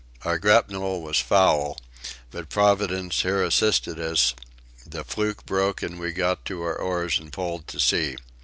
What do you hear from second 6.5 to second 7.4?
our oars and